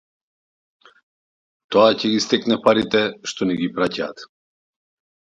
[1.75, 4.29] Тоа ќе ги секне парите што ни ги праќаат